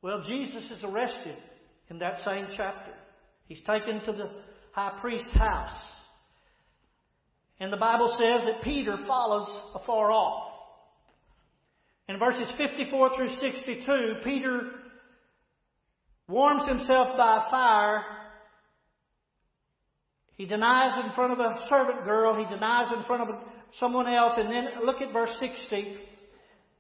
[0.02, 1.36] Well, Jesus is arrested
[1.90, 2.92] in that same chapter.
[3.46, 4.30] He's taken to the
[4.72, 5.76] high priest's house.
[7.60, 10.44] And the Bible says that Peter follows afar off.
[12.08, 14.70] In verses 54 through 62, Peter
[16.28, 18.04] warms himself by fire.
[20.36, 22.38] He denies in front of a servant girl.
[22.38, 23.36] He denies in front of
[23.78, 24.32] someone else.
[24.36, 25.98] And then look at verse 60.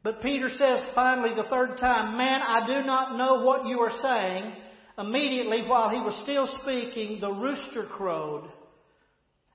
[0.04, 4.00] But Peter says finally the third time, Man, I do not know what you are
[4.00, 4.52] saying.
[4.96, 8.48] Immediately, while he was still speaking, the rooster crowed.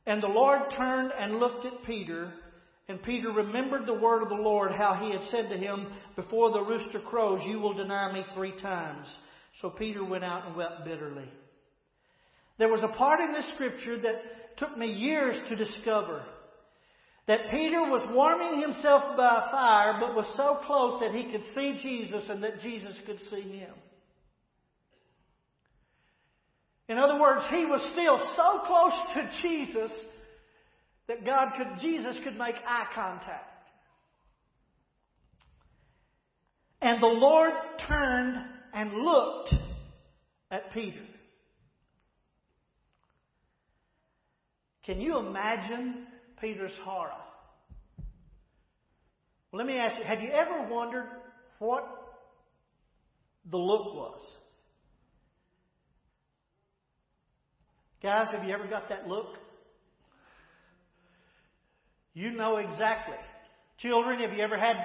[0.05, 2.33] And the Lord turned and looked at Peter.
[2.89, 6.51] And Peter remembered the word of the Lord, how he had said to him, Before
[6.51, 9.07] the rooster crows, you will deny me three times.
[9.61, 11.29] So Peter went out and wept bitterly.
[12.57, 16.23] There was a part in this scripture that took me years to discover
[17.27, 21.43] that Peter was warming himself by a fire, but was so close that he could
[21.55, 23.73] see Jesus and that Jesus could see him.
[26.89, 29.91] In other words, he was still so close to Jesus
[31.07, 33.69] that God could, Jesus could make eye contact.
[36.81, 37.53] And the Lord
[37.87, 38.37] turned
[38.73, 39.53] and looked
[40.51, 41.05] at Peter.
[44.85, 46.07] Can you imagine
[46.43, 47.11] Peter's horror.
[49.51, 51.07] Well, let me ask you have you ever wondered
[51.59, 51.85] what
[53.49, 54.19] the look was?
[58.03, 59.37] Guys, have you ever got that look?
[62.13, 63.15] You know exactly.
[63.79, 64.75] Children, have you ever had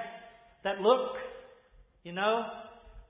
[0.63, 1.17] that look?
[2.03, 2.45] You know?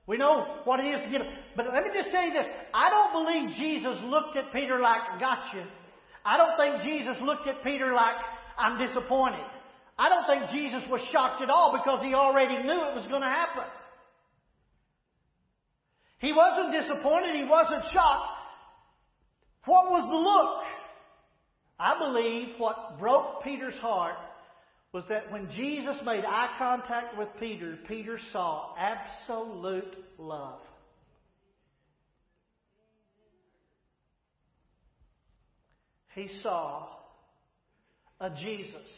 [0.08, 1.20] We know what it is to get.
[1.54, 2.46] But let me just tell you this.
[2.74, 5.64] I don't believe Jesus looked at Peter like, gotcha.
[6.24, 8.16] I don't think Jesus looked at Peter like,
[8.58, 9.46] I'm disappointed.
[9.96, 13.22] I don't think Jesus was shocked at all because he already knew it was going
[13.22, 13.64] to happen.
[16.18, 17.36] He wasn't disappointed.
[17.36, 18.39] He wasn't shocked.
[19.66, 20.62] What was the look?
[21.78, 24.16] I believe what broke Peter's heart
[24.92, 30.60] was that when Jesus made eye contact with Peter, Peter saw absolute love.
[36.14, 36.88] He saw
[38.20, 38.88] a Jesus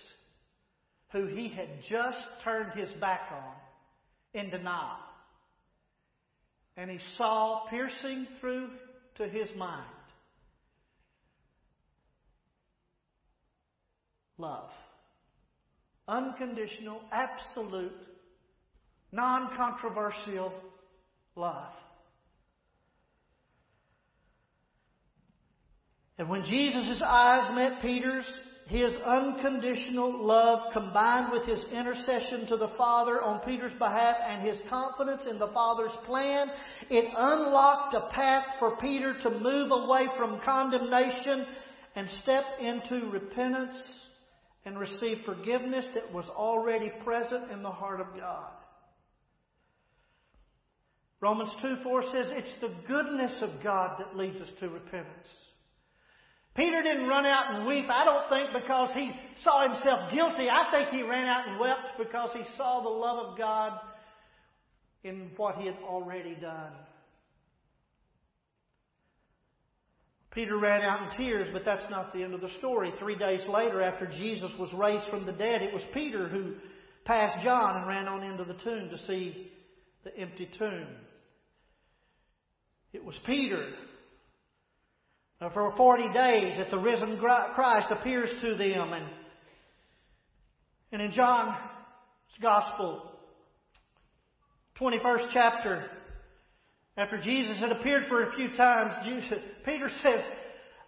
[1.13, 4.97] who he had just turned his back on in denial.
[6.77, 8.71] And he saw piercing through
[9.17, 9.85] to his mind
[14.43, 14.69] love.
[16.09, 17.93] Unconditional, absolute,
[19.13, 20.53] non controversial
[21.37, 21.73] love.
[26.19, 28.25] And when Jesus' eyes met Peter's,
[28.67, 34.59] his unconditional love combined with his intercession to the Father on Peter's behalf and his
[34.69, 36.49] confidence in the Father's plan,
[36.91, 41.47] it unlocked a path for Peter to move away from condemnation
[41.95, 43.75] and step into repentance
[44.65, 48.51] and receive forgiveness that was already present in the heart of God.
[51.21, 55.29] Romans 2 4 says it's the goodness of God that leads us to repentance.
[56.55, 59.11] Peter didn't run out and weep, I don't think, because he
[59.43, 60.49] saw himself guilty.
[60.51, 63.79] I think he ran out and wept because he saw the love of God
[65.03, 66.73] in what he had already done.
[70.33, 72.91] Peter ran out in tears, but that's not the end of the story.
[72.99, 76.55] Three days later, after Jesus was raised from the dead, it was Peter who
[77.05, 79.53] passed John and ran on into the tomb to see
[80.05, 80.87] the empty tomb.
[82.95, 83.73] It was Peter
[85.41, 88.93] uh, for 40 days that the risen Christ appears to them.
[88.93, 89.07] And,
[90.93, 91.57] and in John's
[92.41, 93.13] Gospel,
[94.81, 95.91] 21st chapter,
[96.97, 98.95] after Jesus had appeared for a few times,
[99.65, 100.21] Peter says,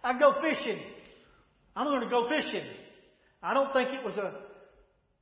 [0.03, 0.79] I go fishing.
[1.75, 2.65] I'm going to go fishing.
[3.41, 4.45] I don't think it was a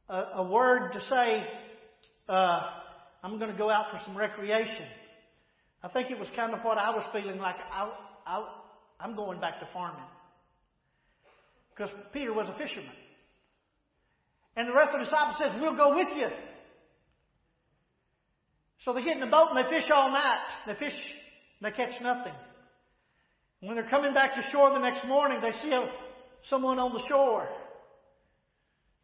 [0.09, 1.47] a, a word to say,
[2.29, 2.59] uh,
[3.23, 4.85] I'm going to go out for some recreation.
[5.81, 7.55] I think it was kind of what I was feeling like.
[7.71, 7.91] I,
[8.25, 8.45] I,
[8.99, 10.03] I'm going back to farming.
[11.75, 12.93] Because Peter was a fisherman.
[14.55, 16.27] And the rest of the disciples says, We'll go with you.
[18.83, 20.39] So they get in the boat and they fish all night.
[20.67, 22.33] They fish and they catch nothing.
[23.61, 25.89] When they're coming back to shore the next morning, they see a,
[26.49, 27.47] someone on the shore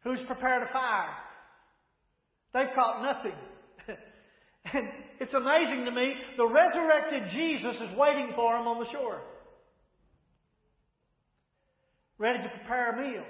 [0.04, 1.14] who's prepared a fire.
[2.52, 3.38] They've caught nothing.
[4.72, 4.88] and
[5.18, 9.20] it's amazing to me, the resurrected Jesus is waiting for them on the shore,
[12.18, 13.24] ready to prepare a meal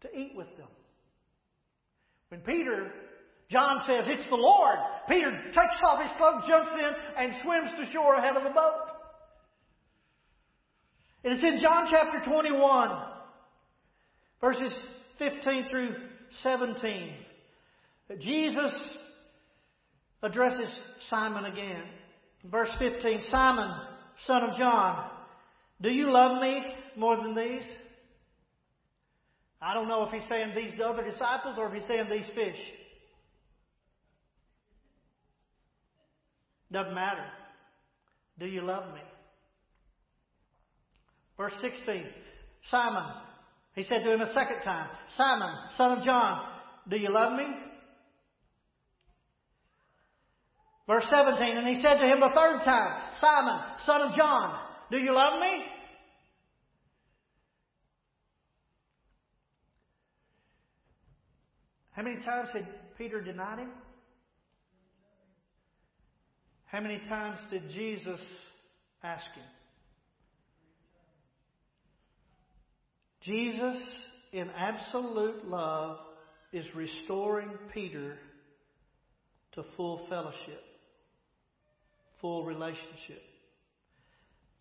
[0.00, 0.68] to eat with them.
[2.28, 2.92] When Peter,
[3.50, 4.76] John says, It's the Lord,
[5.08, 8.74] Peter takes off his cloak, jumps in, and swims to shore ahead of the boat.
[11.24, 12.90] And it's in John chapter 21,
[14.40, 14.78] verses
[15.18, 15.94] 15 through
[16.42, 17.14] 17,
[18.08, 18.72] that Jesus
[20.22, 20.68] addresses
[21.08, 21.82] Simon again.
[22.44, 23.70] Verse 15 Simon,
[24.26, 25.10] son of John,
[25.80, 26.62] do you love me
[26.96, 27.64] more than these?
[29.60, 32.58] I don't know if he's saying these other disciples or if he's saying these fish.
[36.70, 37.24] Doesn't matter.
[38.38, 39.00] Do you love me?
[41.36, 42.04] Verse 16
[42.70, 43.04] Simon,
[43.74, 46.44] he said to him a second time, Simon, son of John,
[46.90, 47.46] do you love me?
[50.86, 54.58] Verse 17, and he said to him the third time, Simon, son of John,
[54.90, 55.64] do you love me?
[61.92, 63.70] How many times had Peter denied him?
[66.70, 68.20] How many times did Jesus
[69.02, 69.44] ask him?
[73.22, 73.76] Jesus,
[74.32, 75.98] in absolute love,
[76.52, 78.16] is restoring Peter
[79.52, 80.62] to full fellowship,
[82.20, 83.22] full relationship.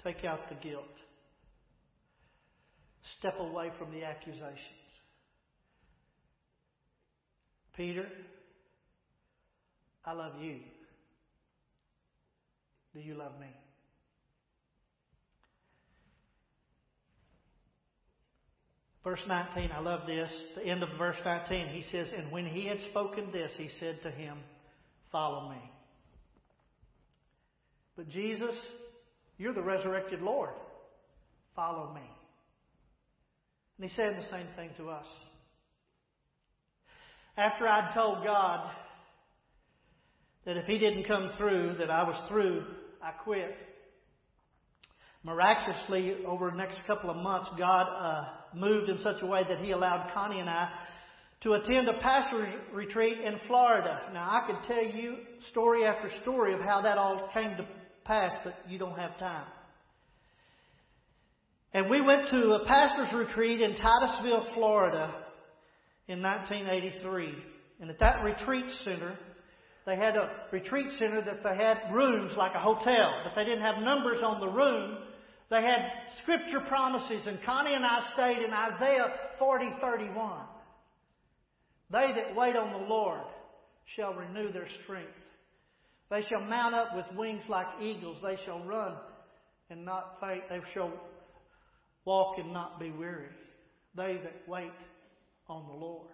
[0.04, 0.84] Take out the guilt.
[3.20, 4.60] Step away from the accusations.
[7.76, 8.08] Peter,
[10.06, 10.60] I love you.
[12.98, 13.46] Do you love me?
[19.04, 20.32] Verse 19, I love this.
[20.56, 24.02] The end of verse 19, he says, And when he had spoken this, he said
[24.02, 24.40] to him,
[25.12, 25.62] Follow me.
[27.96, 28.56] But Jesus,
[29.38, 30.50] you're the resurrected Lord.
[31.56, 32.02] Follow me.
[33.78, 35.06] And he said the same thing to us.
[37.38, 38.72] After I'd told God
[40.46, 42.66] that if he didn't come through, that I was through,
[43.02, 43.56] I quit.
[45.24, 48.24] Miraculously, over the next couple of months, God uh,
[48.56, 50.72] moved in such a way that He allowed Connie and I
[51.42, 54.02] to attend a pastor's retreat in Florida.
[54.14, 55.18] Now, I could tell you
[55.52, 57.68] story after story of how that all came to
[58.06, 59.46] pass, but you don't have time.
[61.74, 65.14] And we went to a pastor's retreat in Titusville, Florida
[66.08, 67.36] in 1983.
[67.82, 69.18] And at that retreat center,
[69.88, 73.64] they had a retreat center that they had rooms like a hotel, but they didn't
[73.64, 74.98] have numbers on the room.
[75.50, 75.80] They had
[76.22, 80.42] scripture promises, and Connie and I stayed in Isaiah 40 31.
[81.90, 83.22] They that wait on the Lord
[83.96, 85.08] shall renew their strength.
[86.10, 88.18] They shall mount up with wings like eagles.
[88.22, 88.94] They shall run
[89.70, 90.44] and not faint.
[90.50, 90.92] They shall
[92.04, 93.30] walk and not be weary.
[93.96, 94.72] They that wait
[95.48, 96.10] on the Lord.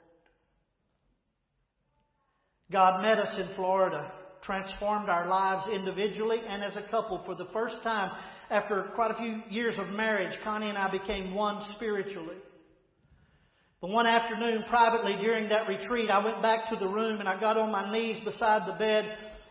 [2.74, 7.48] God met us in Florida, transformed our lives individually and as a couple for the
[7.54, 8.12] first time
[8.50, 12.36] after quite a few years of marriage, Connie and I became one spiritually.
[13.80, 17.40] But one afternoon, privately during that retreat, I went back to the room and I
[17.40, 19.06] got on my knees beside the bed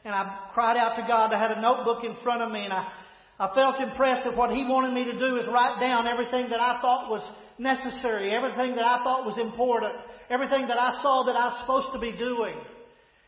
[0.04, 1.32] and I cried out to God.
[1.32, 2.90] I had a notebook in front of me and I,
[3.38, 6.60] I felt impressed that what He wanted me to do is write down everything that
[6.60, 7.22] I thought was
[7.58, 9.94] necessary, everything that I thought was important,
[10.28, 12.54] everything that I saw that I was supposed to be doing.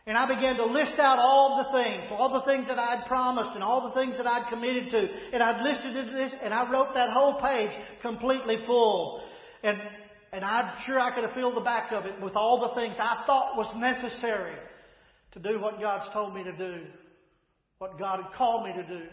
[0.07, 3.51] And I began to list out all the things, all the things that I'd promised
[3.55, 5.07] and all the things that I'd committed to.
[5.33, 7.71] And I'd listed it this and I wrote that whole page
[8.03, 9.23] completely full.
[9.63, 9.77] And,
[10.31, 12.95] and I'm sure I could have filled the back of it with all the things
[12.99, 14.55] I thought was necessary
[15.31, 16.83] to do what God's told me to do,
[17.79, 19.05] what God had called me to do.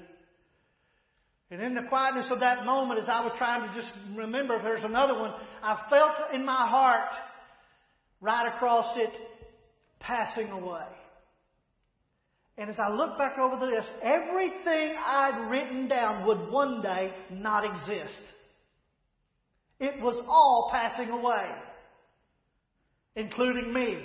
[1.51, 4.63] And in the quietness of that moment, as I was trying to just remember if
[4.63, 7.09] there's another one, I felt in my heart
[8.21, 9.11] right across it
[10.03, 10.87] passing away.
[12.59, 17.65] And as I look back over this, everything I'd written down would one day not
[17.65, 18.21] exist.
[19.81, 21.51] It was all passing away.
[23.17, 23.99] including me.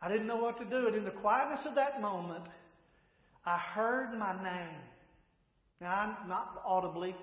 [0.00, 2.44] I didn't know what to do, and in the quietness of that moment,
[3.44, 4.80] I heard my name.
[5.80, 7.16] Now, I'm not audibly,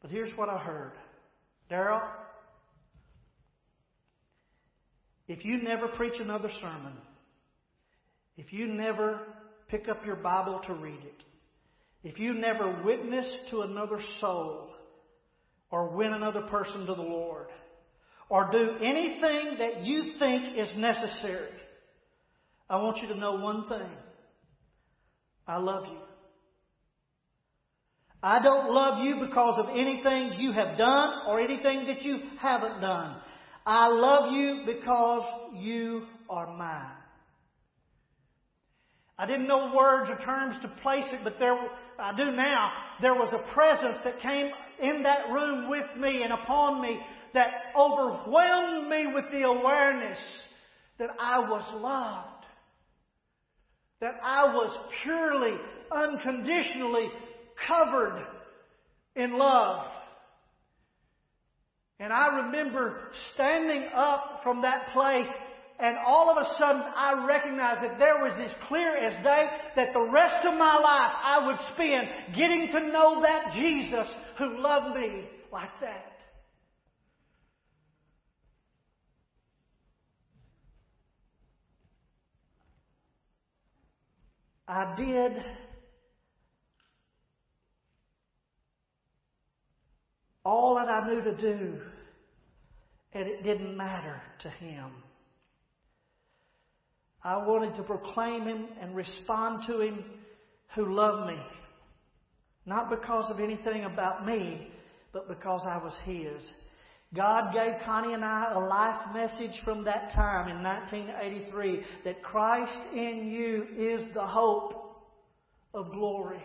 [0.00, 0.92] but here's what I heard
[1.68, 2.00] Darrell,
[5.30, 6.92] if you never preach another sermon,
[8.36, 9.20] if you never
[9.68, 11.22] pick up your Bible to read it,
[12.02, 14.72] if you never witness to another soul
[15.70, 17.46] or win another person to the Lord,
[18.28, 21.52] or do anything that you think is necessary,
[22.68, 23.90] I want you to know one thing.
[25.46, 25.98] I love you.
[28.20, 32.80] I don't love you because of anything you have done or anything that you haven't
[32.80, 33.20] done.
[33.66, 36.96] I love you because you are mine.
[39.18, 41.54] I didn't know words or terms to place it, but there,
[41.98, 42.72] I do now.
[43.02, 44.50] There was a presence that came
[44.82, 46.98] in that room with me and upon me
[47.34, 50.18] that overwhelmed me with the awareness
[50.98, 52.46] that I was loved.
[54.00, 55.52] That I was purely,
[55.92, 57.10] unconditionally
[57.68, 58.24] covered
[59.16, 59.84] in love.
[62.00, 65.28] And I remember standing up from that place
[65.78, 69.46] and all of a sudden I recognized that there was this clear as day
[69.76, 74.06] that the rest of my life I would spend getting to know that Jesus
[74.38, 76.06] who loved me like that.
[84.68, 85.44] I did
[90.44, 91.80] all that I knew to do,
[93.12, 94.90] and it didn't matter to him.
[97.22, 100.04] I wanted to proclaim him and respond to him
[100.74, 101.38] who loved me.
[102.64, 104.68] Not because of anything about me,
[105.12, 106.42] but because I was his.
[107.12, 112.76] God gave Connie and I a life message from that time in 1983 that Christ
[112.92, 115.02] in you is the hope
[115.74, 116.42] of glory.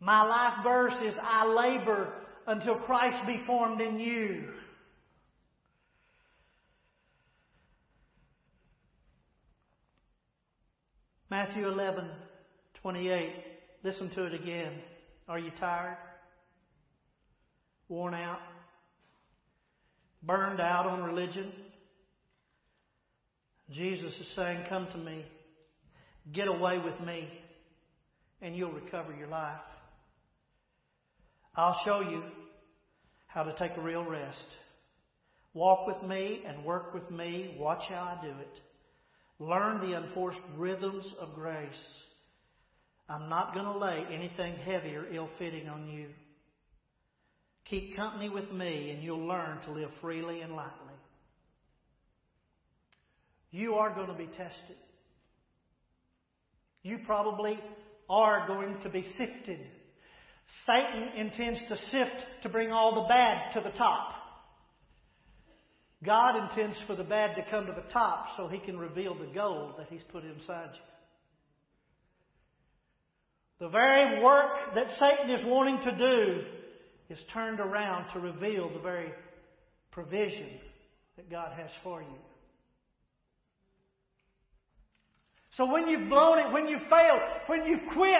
[0.00, 2.12] My life verse is I labor
[2.46, 4.44] until Christ be formed in you.
[11.30, 12.08] Matthew 11,
[12.82, 13.32] 28.
[13.82, 14.72] Listen to it again.
[15.28, 15.96] Are you tired?
[17.88, 18.40] worn out,
[20.22, 21.52] burned out on religion.
[23.70, 25.24] Jesus is saying, Come to me,
[26.32, 27.28] get away with me,
[28.42, 29.60] and you'll recover your life.
[31.56, 32.22] I'll show you
[33.26, 34.46] how to take a real rest.
[35.52, 37.56] Walk with me and work with me.
[37.58, 38.60] Watch how I do it.
[39.38, 41.68] Learn the unforced rhythms of grace.
[43.08, 46.06] I'm not going to lay anything heavy or ill fitting on you.
[47.66, 50.94] Keep company with me, and you'll learn to live freely and lightly.
[53.50, 54.76] You are going to be tested.
[56.82, 57.58] You probably
[58.10, 59.60] are going to be sifted.
[60.66, 64.12] Satan intends to sift to bring all the bad to the top.
[66.04, 69.32] God intends for the bad to come to the top so he can reveal the
[69.34, 70.80] gold that he's put inside you.
[73.60, 76.42] The very work that Satan is wanting to do
[77.08, 79.12] is turned around to reveal the very
[79.90, 80.48] provision
[81.16, 82.18] that God has for you.
[85.56, 88.18] So when you've blown it, when you failed, when you quit,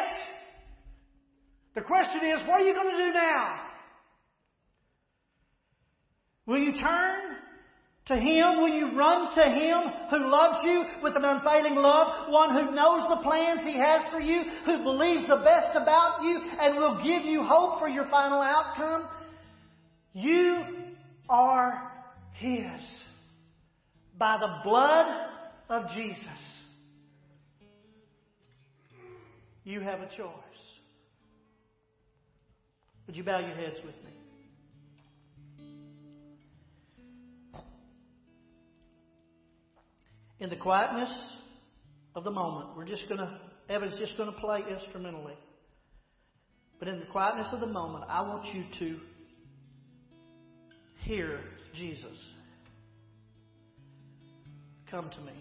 [1.74, 3.60] the question is, what are you going to do now?
[6.46, 7.34] Will you turn?
[8.06, 12.50] To Him, will you run to Him who loves you with an unfailing love, one
[12.50, 16.76] who knows the plans He has for you, who believes the best about you, and
[16.76, 19.08] will give you hope for your final outcome?
[20.12, 20.64] You
[21.30, 21.90] are
[22.34, 22.80] His
[24.18, 25.06] by the blood
[25.70, 26.18] of Jesus.
[29.64, 30.63] You have a choice.
[33.06, 34.14] Would you bow your heads with me?
[40.44, 41.10] in the quietness
[42.14, 43.40] of the moment, we're just going to,
[43.70, 45.32] Evan's just going to play instrumentally.
[46.78, 49.00] But in the quietness of the moment, I want you to
[51.02, 51.40] hear
[51.74, 52.18] Jesus.
[54.90, 55.32] Come to me.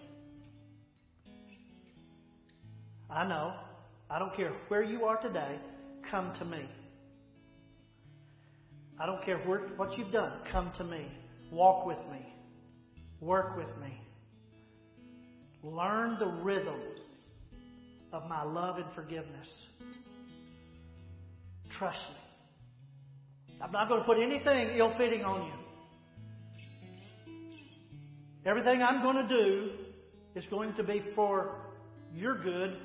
[3.10, 3.52] I know.
[4.08, 5.58] I don't care where you are today.
[6.10, 6.64] Come to me.
[8.98, 10.32] I don't care what you've done.
[10.52, 11.06] Come to me.
[11.50, 12.34] Walk with me.
[13.20, 14.00] Work with me.
[15.62, 16.80] Learn the rhythm
[18.12, 19.48] of my love and forgiveness.
[21.70, 23.56] Trust me.
[23.60, 25.52] I'm not going to put anything ill fitting on you.
[28.46, 29.70] Everything I'm going to do
[30.34, 31.56] is going to be for
[32.12, 32.76] your good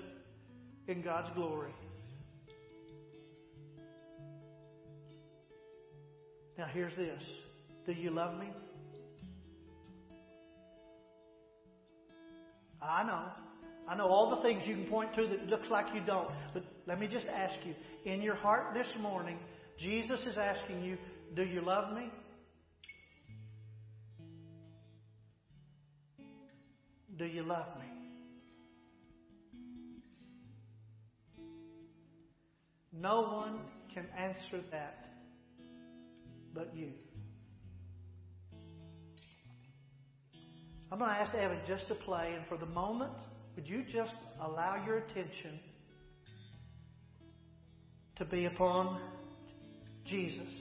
[0.87, 1.73] in God's glory.
[6.59, 7.23] Now, here's this
[7.85, 8.47] Do you love me?
[12.81, 13.23] I know.
[13.87, 16.29] I know all the things you can point to that looks like you don't.
[16.53, 17.73] But let me just ask you
[18.11, 19.37] in your heart this morning,
[19.79, 20.97] Jesus is asking you,
[21.33, 22.11] Do you love me?
[27.17, 27.85] Do you love me?
[32.91, 33.59] No one
[33.93, 35.08] can answer that
[36.53, 36.91] but you.
[40.91, 43.11] I'm going to ask Evan just to play, and for the moment,
[43.55, 45.59] would you just allow your attention
[48.15, 48.99] to be upon
[50.05, 50.51] Jesus?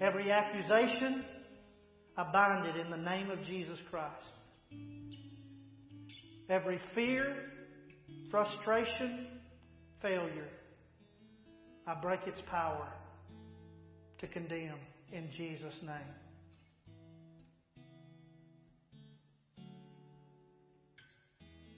[0.00, 1.24] Every accusation,
[2.16, 4.14] I bind it in the name of Jesus Christ.
[6.48, 7.36] Every fear,
[8.30, 9.26] frustration,
[10.00, 10.48] failure,
[11.90, 12.86] I break its power
[14.20, 14.78] to condemn
[15.12, 16.14] in Jesus' name.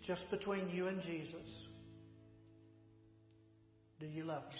[0.07, 1.49] Just between you and Jesus,
[4.01, 4.59] do you love me?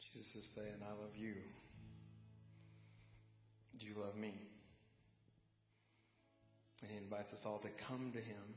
[0.00, 1.34] Jesus is saying, I love you.
[3.94, 4.34] You love me?
[6.82, 8.54] And he invites us all to come to him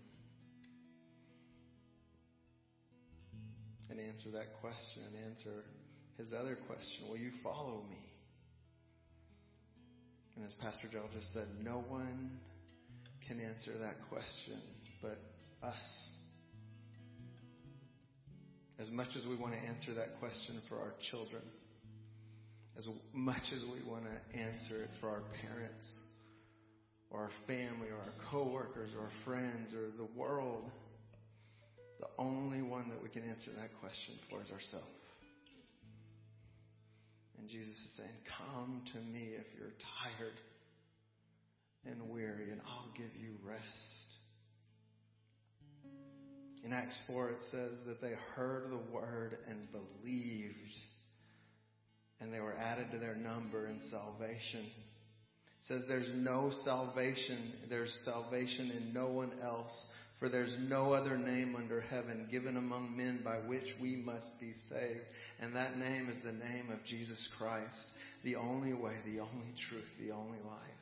[3.90, 5.64] and answer that question and answer
[6.18, 8.04] his other question Will you follow me?
[10.36, 12.32] And as Pastor Joel just said, no one
[13.28, 14.62] can answer that question
[15.02, 15.18] but
[15.64, 16.10] us.
[18.80, 21.42] As much as we want to answer that question for our children,
[22.78, 25.88] as much as we want to answer it for our parents
[27.10, 30.70] or our family or our coworkers or our friends or the world,
[32.00, 34.86] the only one that we can answer that question for is ourselves.
[37.40, 39.74] And Jesus is saying, Come to me if you're
[40.04, 40.38] tired
[41.86, 43.64] and weary, and I'll give you rest.
[46.64, 50.76] In Acts 4, it says that they heard the word and believed
[52.20, 54.66] and they were added to their number in salvation.
[54.66, 59.86] It says there's no salvation, there's salvation in no one else,
[60.20, 64.54] for there's no other name under heaven given among men by which we must be
[64.70, 65.06] saved.
[65.40, 67.86] And that name is the name of Jesus Christ,
[68.24, 70.78] the only way, the only truth, the only life.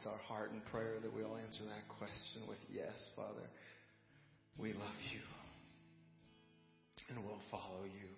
[0.00, 3.44] It's our heart and prayer that we'll answer that question with yes, Father.
[4.58, 5.20] We love you
[7.10, 8.08] and we'll follow you.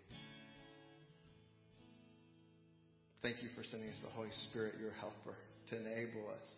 [3.23, 5.39] Thank you for sending us the Holy Spirit, your helper,
[5.71, 6.49] to enable us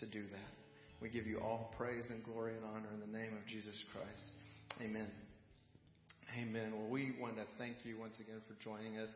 [0.00, 0.52] to do that.
[1.00, 4.26] We give you all praise and glory and honor in the name of Jesus Christ.
[4.82, 5.08] Amen.
[6.36, 6.72] Amen.
[6.76, 9.08] Well, we want to thank you once again for joining us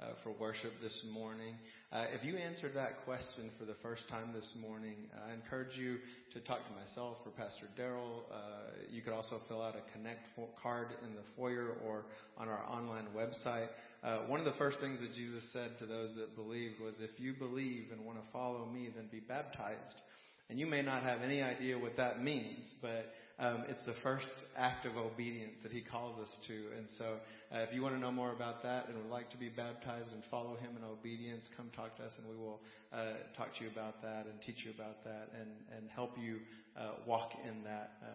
[0.00, 1.54] uh, for worship this morning.
[1.92, 4.94] Uh, if you answered that question for the first time this morning,
[5.28, 5.98] I encourage you
[6.32, 8.24] to talk to myself or Pastor Darrell.
[8.32, 10.20] Uh, you could also fill out a Connect
[10.62, 12.04] card in the foyer or
[12.36, 13.68] on our online website.
[14.04, 17.18] Uh, one of the first things that Jesus said to those that believed was, if
[17.18, 20.00] you believe and want to follow me, then be baptized.
[20.48, 23.06] And you may not have any idea what that means, but
[23.38, 26.54] um, it's the first act of obedience that he calls us to.
[26.76, 27.16] And so,
[27.52, 30.12] uh, if you want to know more about that and would like to be baptized
[30.12, 32.60] and follow him in obedience, come talk to us and we will
[32.92, 36.38] uh, talk to you about that and teach you about that and, and help you
[36.76, 38.06] uh, walk in that uh,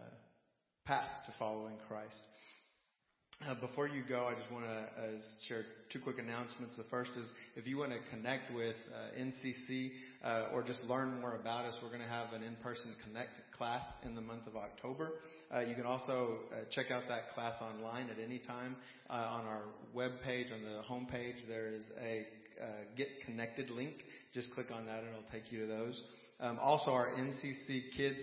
[0.85, 2.19] path to following Christ.
[3.41, 5.07] Uh, before you go, I just want to uh,
[5.47, 6.77] share two quick announcements.
[6.77, 7.25] The first is
[7.57, 9.91] if you want to connect with uh, NCC
[10.23, 13.83] uh, or just learn more about us, we're going to have an in-person connect class
[14.03, 15.13] in the month of October.
[15.53, 18.77] Uh, you can also uh, check out that class online at any time
[19.09, 19.63] on our
[19.93, 20.47] web page.
[20.53, 22.25] On the home page, there is a
[22.95, 23.95] Get Connected link.
[24.33, 26.01] Just click on that and it'll take you to those.
[26.39, 28.19] Um, also, our NCC kids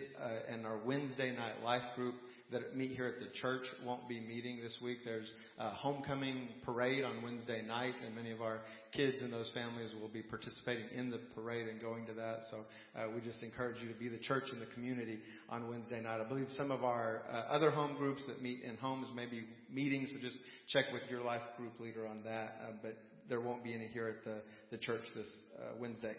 [0.49, 2.15] and our Wednesday night life group
[2.53, 4.99] that meet here at the church won't be meeting this week.
[5.05, 8.61] There's a homecoming parade on Wednesday night, and many of our
[8.93, 12.41] kids and those families will be participating in the parade and going to that.
[12.51, 12.59] So
[12.97, 16.21] uh, we just encourage you to be the church in the community on Wednesday night.
[16.21, 19.45] I believe some of our uh, other home groups that meet in homes may be
[19.73, 20.39] meeting, so just
[20.69, 22.57] check with your life group leader on that.
[22.63, 22.97] Uh, but
[23.29, 26.15] there won't be any here at the, the church this uh, Wednesday.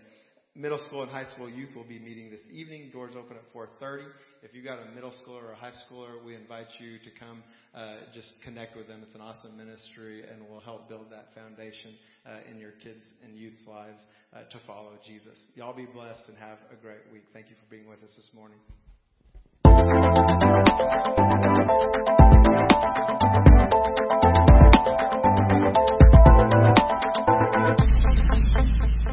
[0.56, 2.90] Middle school and high school youth will be meeting this evening.
[2.92, 4.04] Doors open at 4:30.
[4.44, 7.44] If you've got a middle schooler or a high schooler, we invite you to come
[7.76, 9.02] uh, just connect with them.
[9.04, 11.94] It's an awesome ministry and will help build that foundation
[12.26, 14.02] uh, in your kids and youth's lives
[14.34, 15.38] uh, to follow Jesus.
[15.54, 17.22] Y'all be blessed and have a great week.
[17.34, 18.58] Thank you for being with us this morning.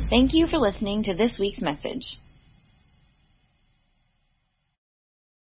[0.09, 2.17] Thank you for listening to this week's message.